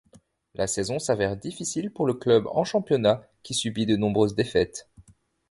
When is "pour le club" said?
1.93-2.47